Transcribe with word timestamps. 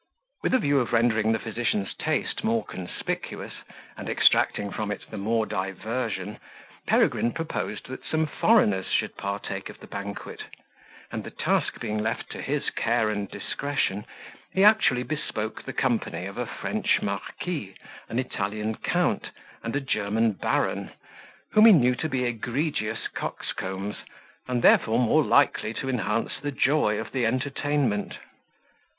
With 0.41 0.55
a 0.55 0.57
view 0.57 0.79
of 0.79 0.93
rendering 0.93 1.31
the 1.31 1.37
physician's 1.37 1.93
taste 1.93 2.43
more 2.43 2.65
conspicuous, 2.65 3.53
and 3.95 4.09
extracting 4.09 4.71
from 4.71 4.89
it 4.89 5.03
the 5.11 5.17
more 5.19 5.45
diversion, 5.45 6.39
Peregrine 6.87 7.31
proposed 7.33 7.87
that 7.89 8.03
some 8.03 8.25
foreigners 8.25 8.87
should 8.87 9.15
partake 9.15 9.69
of 9.69 9.79
the 9.79 9.85
banquet; 9.85 10.41
and 11.11 11.23
the 11.23 11.29
task 11.29 11.79
being 11.79 11.99
left 11.99 12.31
to 12.31 12.41
his 12.41 12.71
care 12.71 13.11
and 13.11 13.29
discretion, 13.29 14.05
he 14.51 14.63
actually 14.63 15.03
bespoke 15.03 15.61
the 15.65 15.71
company 15.71 16.25
of 16.25 16.35
a 16.39 16.47
French 16.47 17.03
marquis, 17.03 17.75
an 18.09 18.17
Italian 18.17 18.73
count, 18.77 19.29
and 19.61 19.75
a 19.75 19.79
German 19.81 20.31
baron, 20.31 20.89
whom 21.51 21.67
he 21.67 21.71
knew 21.71 21.93
to 21.93 22.09
be 22.09 22.23
egregious 22.25 23.07
coxcombs, 23.07 23.97
and 24.47 24.63
therefore 24.63 24.97
more 24.97 25.23
likely 25.23 25.75
to 25.75 25.87
enhance 25.87 26.37
the 26.41 26.49
joy 26.51 26.97
of 26.99 27.11
the 27.11 27.23
entertainment. 27.23 28.15